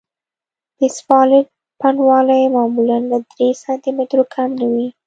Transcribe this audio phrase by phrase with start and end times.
[0.77, 1.45] د اسفالټ
[1.79, 4.87] پنډوالی معمولاً له درې سانتي مترو کم نه وي